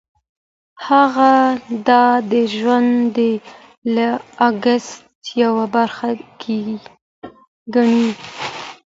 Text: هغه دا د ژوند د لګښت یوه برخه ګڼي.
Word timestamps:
هغه 0.87 1.31
دا 1.87 2.05
د 2.31 2.33
ژوند 2.55 2.93
د 3.17 3.19
لګښت 3.95 5.23
یوه 5.41 5.65
برخه 5.75 6.09
ګڼي. 7.73 8.09